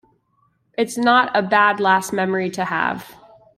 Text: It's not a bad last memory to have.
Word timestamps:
It's 0.79 0.97
not 0.97 1.29
a 1.37 1.43
bad 1.43 1.79
last 1.79 2.11
memory 2.11 2.49
to 2.49 2.65
have. 2.65 3.15